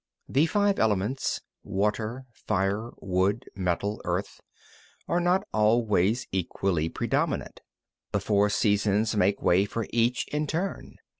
[0.29, 0.33] 34.
[0.33, 4.41] The five elements (water, fire, wood, metal, earth)
[5.07, 7.59] are not always equally predominant;
[8.11, 10.95] the four seasons make way for each other in turn.